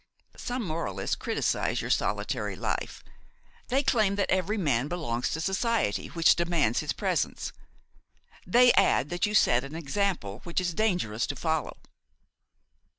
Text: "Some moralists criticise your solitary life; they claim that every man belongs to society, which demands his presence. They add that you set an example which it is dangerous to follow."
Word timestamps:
"Some 0.35 0.63
moralists 0.65 1.15
criticise 1.15 1.79
your 1.79 1.91
solitary 1.91 2.55
life; 2.55 3.03
they 3.67 3.83
claim 3.83 4.15
that 4.15 4.31
every 4.31 4.57
man 4.57 4.87
belongs 4.87 5.29
to 5.33 5.39
society, 5.41 6.07
which 6.07 6.35
demands 6.35 6.79
his 6.79 6.91
presence. 6.91 7.53
They 8.47 8.73
add 8.73 9.09
that 9.09 9.27
you 9.27 9.35
set 9.35 9.63
an 9.63 9.75
example 9.75 10.41
which 10.43 10.59
it 10.59 10.65
is 10.69 10.73
dangerous 10.73 11.27
to 11.27 11.35
follow." 11.35 11.77